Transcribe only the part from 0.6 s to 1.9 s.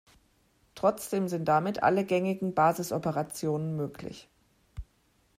Trotzdem sind damit